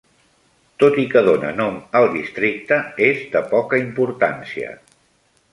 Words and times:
Tot 0.83 0.95
i 1.01 1.05
que 1.11 1.21
dona 1.27 1.51
nom 1.59 1.77
al 2.01 2.09
districte, 2.15 2.81
és 3.11 3.23
de 3.37 3.45
poca 3.55 3.83
importància. 3.85 4.77